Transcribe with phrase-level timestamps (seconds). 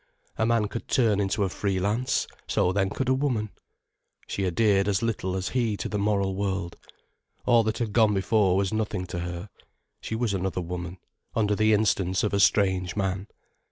[0.35, 3.51] A man could turn into a free lance: so then could a woman.
[4.25, 6.75] She adhered as little as he to the moral world.
[7.45, 9.47] All that had gone before was nothing to her.
[10.01, 10.97] She was another woman,
[11.35, 13.27] under the instance of a strange man.